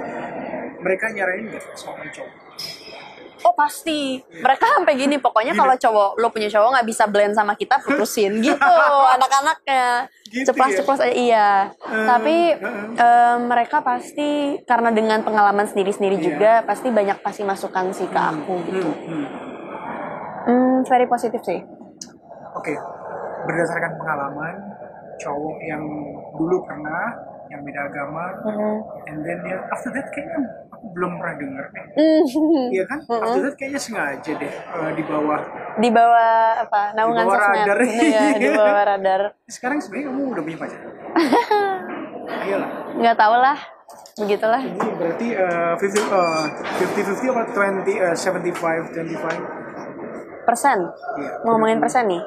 [0.82, 2.32] Mereka nyaranin nggak soal cowok?
[3.42, 4.22] Oh pasti.
[4.22, 5.18] Mereka sampai gini.
[5.18, 8.74] Pokoknya kalau cowok lo punya cowok nggak bisa blend sama kita putusin gitu.
[9.18, 11.48] Anak-anaknya Gitu ceplas-ceplos aja iya.
[11.84, 12.56] Tapi
[12.96, 16.24] em, mereka pasti karena dengan pengalaman sendiri-sendiri Iya.
[16.24, 18.88] juga pasti banyak pasti masukan sih ke aku gitu.
[18.88, 19.26] Hmm, hmm.
[20.42, 21.60] Hmm, very positif sih.
[22.56, 22.74] Oke,
[23.44, 24.54] berdasarkan pengalaman
[25.20, 25.84] cowok yang
[26.34, 27.12] dulu pernah
[27.52, 28.80] yang beda agama, Hmm.
[29.06, 30.40] and then ya after that kayaknya
[30.72, 31.84] aku belum pernah denger deh.
[31.92, 32.66] Hmm.
[32.72, 32.98] Iya kan?
[33.04, 35.40] After that kayaknya sengaja deh eh, di bawah.
[35.76, 36.32] Di bawah
[36.64, 36.80] apa?
[36.96, 37.60] Naungan bawah sosmed.
[37.68, 37.78] radar.
[37.84, 39.20] Iya, di bawah radar.
[39.44, 40.80] Sekarang sebenarnya kamu udah punya pacar.
[42.48, 42.70] Iyalah.
[42.96, 43.58] Nggak tahu lah.
[44.12, 44.60] Begitulah.
[44.60, 46.44] Ini berarti eh, 50 eh,
[46.88, 49.62] 50 50 apa 20 eh, 75 25?
[50.42, 50.78] Persen.
[51.16, 51.32] Iya.
[51.44, 52.22] Ngomongin persen nih.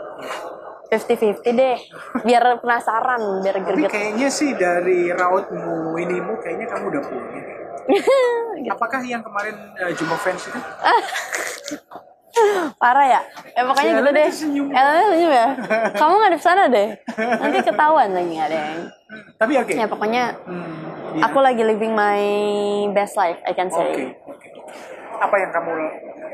[0.87, 1.77] 50-50 deh.
[2.21, 3.89] Biar penasaran, biar Tapi greget.
[3.89, 7.41] kayaknya sih dari rautmu inimu kayaknya kamu udah punya.
[8.73, 10.57] Apakah yang kemarin eh, Jumbo fans itu?
[12.75, 13.21] Parah ya?
[13.55, 14.27] Ya pokoknya Si gitu deh.
[14.29, 14.67] senyum.
[14.67, 15.47] Ellen senyum ya?
[15.99, 16.91] Kamu ngadep sana deh.
[17.15, 18.63] Nanti ketahuan lagi nggak deh.
[19.35, 19.71] Tapi oke.
[19.71, 20.75] Ya pokoknya Hmm,
[21.15, 21.23] iya.
[21.23, 22.19] aku lagi living my
[22.91, 23.87] best life, I can Oke, say.
[23.87, 24.03] oke.
[25.17, 25.71] Apa yang kamu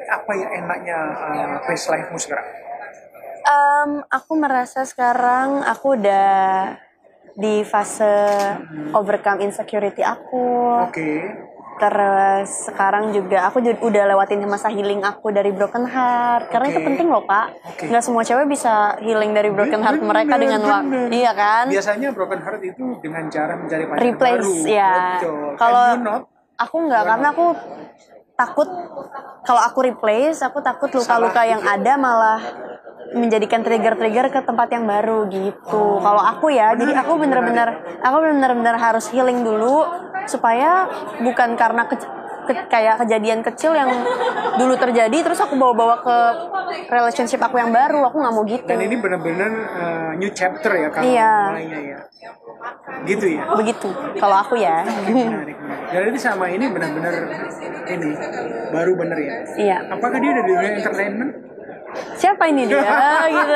[0.09, 2.49] apa yang enaknya uh, best life-mu sekarang?
[3.41, 6.77] Em, aku merasa sekarang aku udah
[7.34, 8.27] di fase
[8.93, 10.86] overcome insecurity aku.
[10.88, 11.32] Oke.
[11.82, 16.54] Terus sekarang juga aku udah lewatin masa healing aku dari broken heart.
[16.54, 17.58] Karena itu penting loh kak.
[17.73, 17.89] Oke.
[17.89, 20.99] Nggak semua cewek bisa healing dari broken heart mereka Bener, dengan waktu.
[21.10, 21.65] Iya kan?
[21.73, 24.77] Biasanya broken heart itu dengan cara mencari pacar Replace baru.
[24.77, 24.93] ya.
[25.58, 25.88] Kalau
[26.62, 27.45] aku nggak karena aku
[28.38, 28.69] takut
[29.41, 32.41] kalau aku replace aku takut luka-luka yang ada malah
[33.12, 35.84] menjadikan trigger-trigger ke tempat yang baru gitu.
[35.97, 37.67] Kalau aku ya, jadi aku bener-bener
[38.00, 39.84] aku bener-bener harus healing dulu
[40.24, 40.88] supaya
[41.19, 42.00] bukan karena ke,
[42.41, 43.91] ke- kayak kejadian kecil yang
[44.56, 46.17] dulu terjadi terus aku bawa-bawa ke
[46.88, 48.08] relationship aku yang baru.
[48.08, 48.63] Aku nggak mau gitu.
[48.65, 51.34] Dan ini benar-benar uh, new chapter ya kalau Iya.
[51.50, 52.00] mulainya ya.
[53.04, 53.43] Gitu ya.
[53.56, 53.89] Begitu.
[54.15, 54.88] Kalau aku ya.
[54.88, 55.58] Menarik, menarik.
[55.91, 57.13] Dan ini sama ini benar-benar
[57.84, 58.10] ini
[58.71, 59.36] baru bener ya.
[59.58, 59.78] iya.
[59.89, 61.32] Apakah dia ada di dunia entertainment?
[62.15, 62.82] Siapa ini dia
[63.36, 63.56] gitu.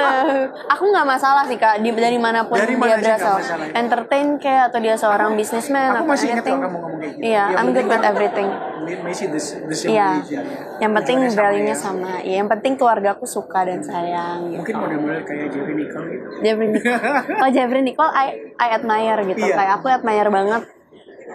[0.71, 3.35] Aku nggak masalah sih kak, di, dari mana pun Dari dia mana nggak berasal.
[3.71, 7.25] Entertain kayak atau dia seorang businessman Aku atau masih ingat kamu ngomong kayak gitu.
[7.25, 8.49] Iya, Yang I'm good with kan everything.
[9.85, 10.09] Iya.
[10.29, 10.41] ya.
[10.83, 11.77] Yang penting sama value-nya ya.
[11.77, 12.11] sama.
[12.21, 14.59] Iya, yang penting keluarga aku suka dan sayang gitu.
[14.61, 16.27] Mungkin model-model kayak Jerry Nicole gitu.
[16.43, 16.99] Jeffrey Nicole.
[17.45, 18.27] Oh, Jeffrey Nicole I,
[18.59, 19.45] I admire gitu.
[19.45, 19.55] Iya.
[19.55, 20.63] Kayak aku admire banget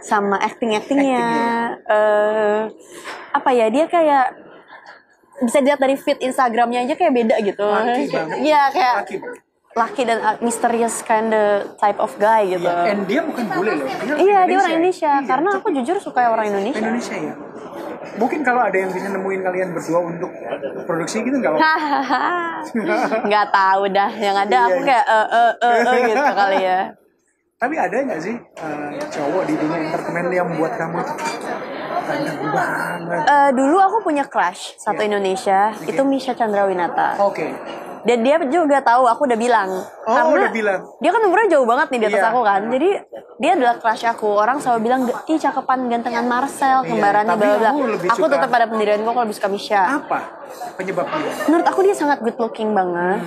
[0.00, 1.26] sama acting-actingnya.
[1.84, 2.60] eh
[3.30, 4.49] apa ya, dia kayak
[5.40, 7.66] bisa dilihat dari feed Instagramnya aja kayak beda gitu.
[8.40, 9.16] Iya, kayak Laki
[9.70, 12.66] laki dan uh, mysterious kind of type of guy gitu.
[12.66, 12.90] Iya.
[12.90, 13.87] And dia bukan bule loh.
[13.87, 15.12] Dia Iya, dia orang Indonesia.
[15.14, 16.83] Iya, Karena aku jujur suka orang Indonesia.
[16.83, 17.35] Indonesia ya.
[18.18, 20.31] Mungkin kalau ada yang bisa nemuin kalian berdua untuk
[20.90, 22.29] produksi gitu nggak apa Hahaha.
[23.31, 24.11] Nggak tahu dah.
[24.11, 24.87] Yang ada Iya, aku iya.
[24.90, 26.81] kayak eh eh eh eh gitu kali ya.
[27.60, 31.16] Tapi ada nggak sih uh, cowok di dunia entertainment yang buat kamu tuh
[32.50, 33.22] banget?
[33.28, 37.20] Eh, dulu aku punya crush satu Indonesia, itu Misha Chandrawinata.
[37.20, 37.52] Oke.
[38.00, 39.68] Dan dia juga tahu aku udah bilang.
[40.02, 40.80] Oh, udah bilang.
[40.98, 42.30] Dia kan umurnya jauh banget nih di atas Iya.
[42.30, 42.60] aku kan.
[42.66, 42.88] Jadi
[43.36, 44.28] dia adalah crush aku.
[44.30, 47.70] Orang selalu bilang, ih cakepan gantengan Marcel, kembarannya Iya, bla
[48.10, 49.82] Aku suka- tetap pada pendirianku kalau lebih suka Misha.
[49.96, 50.18] Apa
[50.74, 51.20] penyebabnya?
[51.46, 53.20] Menurut aku dia sangat good looking banget.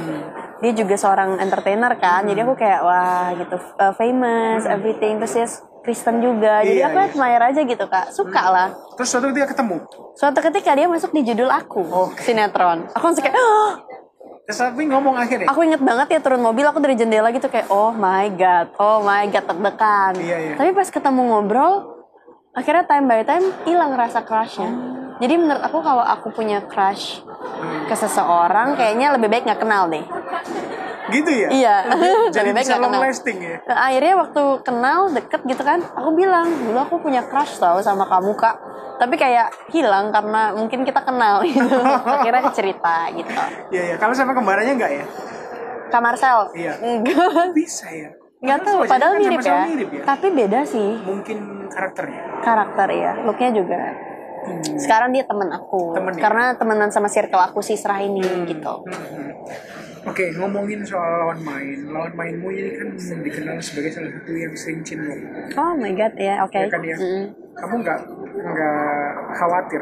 [0.59, 2.23] Dia juga seorang entertainer kan.
[2.23, 5.19] Jadi aku kayak wah gitu uh, famous, everything.
[5.19, 5.47] Terus dia
[5.83, 6.63] Kristen juga.
[6.63, 7.07] Jadi Iya, aku iya.
[7.09, 8.09] admire aja gitu kak.
[8.09, 8.67] Suka lah.
[8.95, 9.83] Terus suatu ketika ketemu.
[10.13, 12.23] Suatu ketika dia masuk di judul aku Oke.
[12.23, 12.87] sinetron.
[12.89, 13.75] Aku langsung kayak, "Oh!"
[14.43, 15.47] Terus tapi ngomong akhirnya.
[15.47, 18.99] aku inget banget ya turun mobil aku dari jendela gitu kayak, oh my god, oh
[18.99, 20.13] my god deg-degan.
[20.19, 20.53] Iya, iya.
[20.59, 21.73] Tapi pas ketemu ngobrol,
[22.51, 24.67] akhirnya time by time hilang rasa crushnya.
[25.23, 27.23] Jadi menurut aku kalau aku punya crush
[27.87, 30.03] ke seseorang, kayaknya lebih baik nggak kenal deh.
[31.09, 31.47] Gitu ya?
[31.51, 31.75] Iya.
[32.31, 33.57] Jadi Lebih bisa long lasting ya?
[33.65, 38.07] Nah, akhirnya waktu kenal deket gitu kan, aku bilang dulu aku punya crush tau sama
[38.07, 38.55] kamu kak.
[38.93, 41.65] Tapi kayak hilang karena mungkin kita kenal gitu.
[42.07, 43.33] Akhirnya cerita gitu.
[43.73, 43.95] Iya, iya.
[43.97, 45.05] Kalau sama kembarannya enggak ya?
[45.89, 46.53] Kak Marcel?
[46.53, 46.77] Iya.
[46.79, 47.51] Enggak.
[47.51, 48.13] Bisa ya?
[48.39, 49.59] Nggak tahu, Wajahnya padahal kan mirip ya.
[49.65, 50.03] mirip ya.
[50.03, 51.37] Tapi beda sih Mungkin
[51.71, 52.21] karakternya.
[52.43, 53.79] karakter ya, looknya juga.
[54.75, 56.19] Sekarang dia temen aku, Temen ya?
[56.19, 58.83] karena temenan sama circle aku si Isra ini gitu.
[58.83, 59.31] Hmm.
[60.03, 61.79] Oke, ngomongin soal lawan main.
[61.87, 62.87] Lawan mainmu ini kan
[63.23, 65.19] dikenal sebagai salah satu yang sering cinlok.
[65.55, 66.59] Oh my god ya, oke.
[66.59, 66.97] Ya kan ya?
[66.99, 67.25] Mm.
[67.55, 67.99] Kamu nggak
[68.33, 69.07] nggak
[69.39, 69.81] khawatir?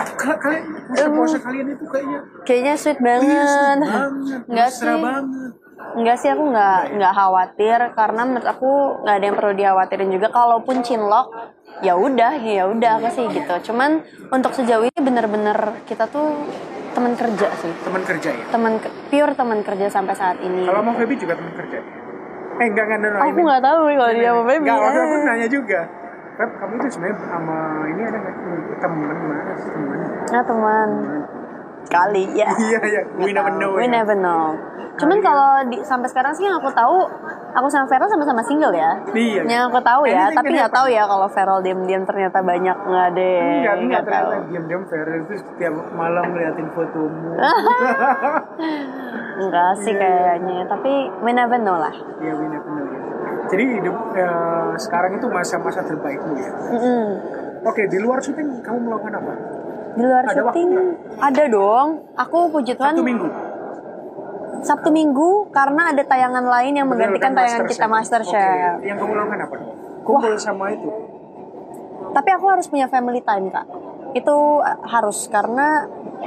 [0.00, 3.46] Kalian puasa-puasa kalian itu kayaknya Kayaknya sweet iya, banget.
[3.46, 4.86] sweet banget, Enggak sih.
[4.88, 5.50] banget.
[5.90, 8.70] Enggak sih aku nggak nggak khawatir karena menurut aku
[9.04, 10.28] nggak ada yang perlu dikhawatirin juga.
[10.32, 11.26] Kalaupun cinlok,
[11.84, 13.54] ya udah, ya udah apa sih gitu.
[13.70, 16.32] Cuman untuk sejauh ini bener-bener kita tuh
[16.90, 17.72] teman kerja sih.
[17.80, 18.44] Teman kerja ya?
[18.48, 20.64] Teman ke- pure teman kerja sampai saat ini.
[20.64, 21.78] Kalau mau Feby juga teman kerja?
[22.60, 23.22] Eh, enggak, enggak, enggak.
[23.24, 24.60] aku nggak tahu nih kalau dia sama baby.
[24.60, 25.80] Enggak, waktu aku nanya juga.
[26.30, 28.36] Feb, kamu itu sebenarnya sama ini ada nggak
[28.80, 29.98] temen mana sih temen?
[30.28, 30.88] Nah teman
[31.88, 32.50] kali ya.
[32.70, 33.00] Iya, iya.
[33.16, 33.72] We never know.
[33.78, 34.02] We ya.
[34.02, 34.52] never know.
[35.00, 37.08] Cuman kalau di, sampai sekarang sih yang aku tahu,
[37.56, 39.00] aku sama Feral sama-sama single ya.
[39.16, 39.42] Iya.
[39.48, 43.08] Yang aku tahu ya, Anything tapi nggak tahu ya kalau Feral diam-diam ternyata banyak nggak
[43.16, 43.40] deh.
[43.40, 47.32] Enggak, enggak ternyata diam-diam Feral itu setiap malam ngeliatin fotomu.
[49.40, 50.92] Enggak sih kayaknya, tapi
[51.24, 51.94] we never know lah.
[52.20, 53.00] Iya, we never know ya.
[53.50, 56.52] Jadi hidup eh, sekarang itu masa-masa terbaikmu ya.
[56.76, 57.06] Mm-mm.
[57.60, 59.32] Oke, di luar syuting kamu melakukan apa?
[60.00, 60.70] Di luar Ada syuting
[61.20, 61.88] ada dong.
[62.16, 63.28] Aku puji Tuhan Satu minggu.
[64.60, 68.76] Sabtu Minggu karena ada tayangan lain yang menggantikan tayangan kita Masterchef.
[68.80, 69.56] Oke, Yang kamu lakukan apa?
[70.04, 70.88] Kumpul sama itu.
[72.10, 73.66] Tapi aku harus punya family time kak.
[74.12, 75.86] Itu uh, harus karena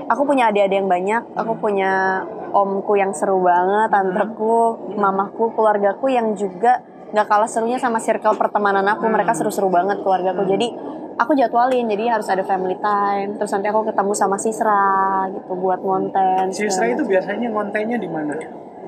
[0.09, 1.21] aku punya adik-adik yang banyak.
[1.38, 6.81] Aku punya omku yang seru banget, tanteku, mamaku, keluargaku yang juga
[7.13, 9.05] nggak kalah serunya sama circle pertemanan aku.
[9.13, 10.47] Mereka seru-seru banget keluargaku.
[10.49, 10.67] Jadi
[11.15, 11.86] aku jadwalin.
[11.86, 13.38] Jadi harus ada family time.
[13.38, 14.86] Terus nanti aku ketemu sama Sisra
[15.30, 16.49] gitu buat ngonten.
[16.49, 18.34] Si Isra itu biasanya ngontennya di mana?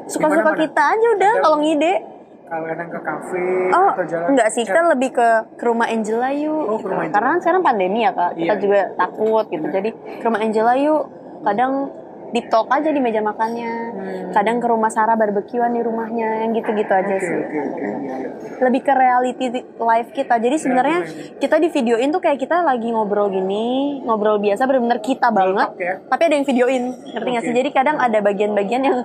[0.06, 1.94] Suka-suka kita aja udah kalau ngide.
[2.46, 4.28] Kalau kadang ke kafe Oh, atau jalan.
[4.30, 6.54] enggak sih, kita lebih ke ke rumah Angela yuk.
[6.54, 7.18] Oh, ke rumah Angela.
[7.18, 9.66] Karena sekarang pandemi ya kak, kita Iya, juga takut gitu.
[9.66, 11.10] Jadi ke rumah Angela yuk.
[11.42, 11.90] Kadang
[12.32, 13.74] deep talk aja di meja makannya.
[14.32, 17.40] Kadang ke rumah Sarah barbekyuan di rumahnya, yang gitu-gitu aja Oke sih.
[17.40, 17.64] Iya,
[18.02, 18.16] iya.
[18.64, 19.46] Lebih ke reality
[19.78, 20.40] life kita.
[20.40, 21.00] Jadi sebenarnya
[21.38, 25.68] kita di videoin tuh kayak kita lagi ngobrol gini, ngobrol biasa bener-bener kita banget.
[25.76, 25.96] talk ya?
[26.06, 26.84] Tapi ada yang videoin,
[27.14, 27.54] ngerti nggak sih?
[27.54, 27.60] Oke.
[27.62, 28.98] Jadi kadang ada bagian-bagian yang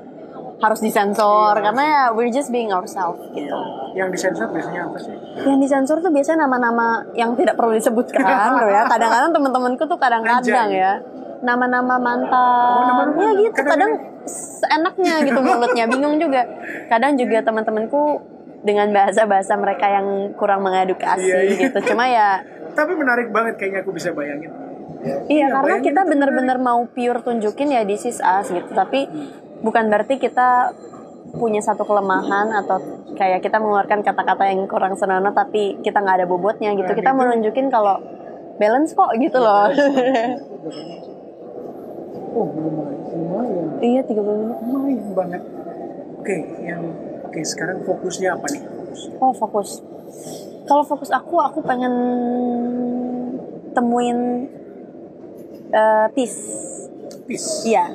[0.61, 3.57] harus disensor karena ya we're just being ourselves gitu.
[3.97, 5.17] Yang disensor biasanya apa sih?
[5.49, 8.23] Yang disensor tuh biasanya nama-nama yang tidak perlu disebutkan
[8.61, 8.85] loh ya.
[8.87, 11.01] Kadang-kadang teman-temanku tuh kadang-kadang ya.
[11.41, 13.17] Nama-nama mantan.
[13.17, 13.61] Oh, ya gitu.
[13.65, 13.93] Kadang
[14.29, 15.85] seenaknya gitu mulutnya.
[15.89, 16.45] Bingung juga.
[16.87, 18.21] Kadang juga teman-temanku
[18.61, 21.57] dengan bahasa-bahasa mereka yang kurang mengedukasi Iya, iya.
[21.65, 21.79] gitu.
[21.93, 24.53] Cuma ya Tapi menarik banget kayaknya aku bisa bayangin.
[25.01, 28.69] Iya, Iya, karena bayangin kita bener-bener mau pure tunjukin ya this is us gitu.
[28.71, 29.09] Tapi
[29.65, 30.77] bukan berarti kita
[31.31, 32.77] punya satu kelemahan atau
[33.15, 36.91] kayak kita mengeluarkan kata-kata yang kurang senonoh tapi kita nggak ada bobotnya gitu.
[36.91, 37.17] Nah, Kita gitu.
[37.17, 37.97] mau nunjukin kalau
[38.59, 39.71] balance kok gitu loh.
[42.31, 44.57] Oh lumayan, lumayan, iya 30 menit.
[44.63, 45.43] lumayan banget.
[46.21, 46.83] Oke, yang
[47.27, 48.63] oke sekarang fokusnya apa nih?
[49.19, 49.83] Oh fokus.
[50.69, 51.95] Kalau fokus aku, aku pengen
[53.75, 54.47] temuin
[55.75, 56.39] eh, peace.
[57.27, 57.67] Peace.
[57.67, 57.95] Iya.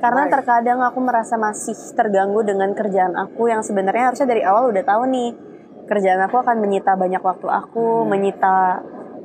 [0.00, 0.32] Karena Why?
[0.32, 5.08] terkadang aku merasa masih terganggu dengan kerjaan aku yang sebenarnya harusnya dari awal udah tahu
[5.08, 5.32] nih
[5.84, 8.80] kerjaan aku akan menyita banyak waktu aku, menyita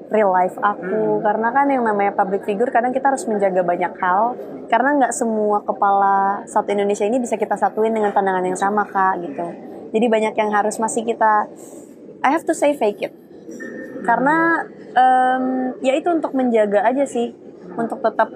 [0.09, 1.21] real life aku.
[1.21, 4.37] Karena kan yang namanya public figure kadang kita harus menjaga banyak hal.
[4.69, 9.21] Karena nggak semua kepala satu Indonesia ini bisa kita satuin dengan pandangan yang sama kak
[9.25, 9.47] gitu.
[9.89, 11.49] Jadi banyak yang harus masih kita
[12.21, 13.13] I have to say fake it.
[14.03, 17.31] Karena em, ya itu untuk menjaga aja sih,
[17.77, 18.29] untuk tetap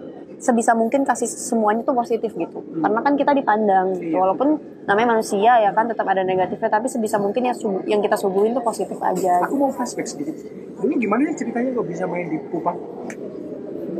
[0.43, 2.59] sebisa mungkin kasih semuanya tuh positif gitu.
[2.83, 4.19] Karena kan kita dipandang, gitu.
[4.19, 8.19] walaupun namanya manusia ya kan tetap ada negatifnya, tapi sebisa mungkin yang sugu- yang kita
[8.19, 9.47] suguhin tuh positif aja.
[9.47, 10.35] Aku mau flashback sedikit.
[10.83, 12.75] Ini gimana ya ceritanya kok bisa main di Kupang?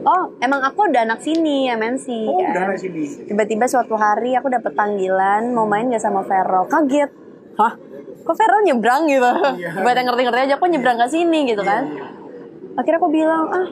[0.04, 2.08] Oh, emang aku udah anak sini MNC.
[2.28, 2.68] Oh, kan?
[2.68, 3.04] udah di sini.
[3.24, 6.68] Tiba-tiba suatu hari aku dapet panggilan mau main gak sama Vero.
[6.68, 7.08] Kaget.
[7.56, 7.74] Hah?
[8.28, 9.32] Kok Vero nyebrang gitu?
[9.64, 9.80] Iya.
[9.84, 11.88] Buat yang ngerti-ngerti aja, kok nyebrang ke sini gitu kan?
[12.76, 13.68] Akhirnya aku bilang, ah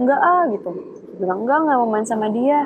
[0.00, 0.70] enggak ah gitu.
[1.18, 2.64] Bilang enggak, nggak mau main sama dia.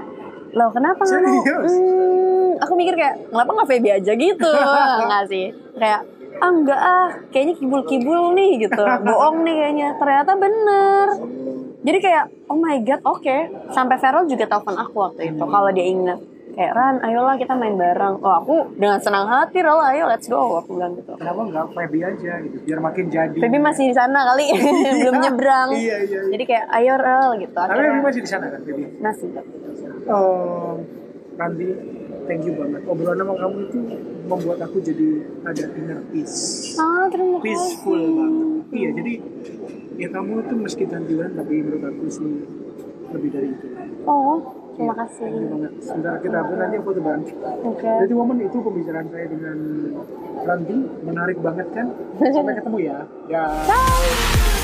[0.52, 1.40] Loh kenapa nggak mau?
[1.64, 4.50] Hmm, aku mikir kayak, kenapa nggak Feby aja gitu?
[5.02, 5.46] Enggak sih.
[5.80, 6.00] Kayak,
[6.42, 8.84] ah enggak ah, kayaknya kibul-kibul nih gitu.
[8.84, 9.88] Bohong nih kayaknya.
[9.96, 11.06] Ternyata bener.
[11.82, 13.36] Jadi kayak, oh my god, oke.
[13.74, 16.20] Sampai Feral juga telepon aku waktu itu, kalau dia ingat.
[16.52, 18.20] Kayak, Ran, ayolah kita main bareng.
[18.20, 20.60] Oh aku dengan senang hati, Ral, ayo let's go.
[20.60, 21.16] Aku bilang gitu.
[21.16, 22.56] Kenapa nggak Feby aja gitu?
[22.62, 23.38] Biar makin jadi.
[23.40, 24.52] Feby masih di sana kali,
[25.00, 25.68] belum nyebrang.
[25.72, 26.30] Iya, iya, iya.
[26.30, 27.56] Jadi kayak, ayo Ral gitu.
[27.56, 28.84] Tapi Feby masih di sana kan, Feby?
[29.00, 29.28] masih.
[30.04, 30.76] Oh,
[31.32, 31.68] Randy,
[32.28, 32.80] thank you banget.
[32.84, 33.78] Obrolan sama kamu itu
[34.22, 35.08] membuat aku jadi
[35.42, 36.76] ada inner peace.
[36.76, 37.48] Ah, terima kasih.
[37.48, 38.64] Peaceful banget.
[38.72, 39.12] Iya, jadi
[39.96, 42.28] ya kamu tuh meski gantian tapi menurut aku sih
[43.08, 43.66] lebih dari itu.
[44.04, 44.40] Oh,
[44.76, 45.26] terima kasih.
[45.28, 45.72] Thank you banget.
[45.82, 47.24] Sebentar kita upload nanti foto bareng.
[47.68, 47.90] Oke.
[48.06, 49.58] Jadi momen itu pembicaraan saya dengan
[50.42, 51.87] Randy menarik banget kan?
[52.35, 52.98] Sampai ketemu ya.
[53.28, 53.44] Ya.
[53.68, 54.62] Bye.